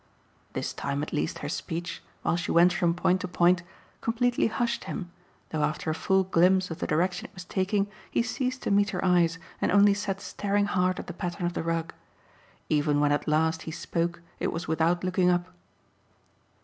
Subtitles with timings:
[0.53, 3.61] This time at least her speech, while she went from point to point,
[4.01, 5.11] completely hushed him,
[5.51, 8.89] though after a full glimpse of the direction it was taking he ceased to meet
[8.89, 11.93] her eyes and only sat staring hard at the pattern of the rug.
[12.67, 15.53] Even when at last he spoke it was without looking up.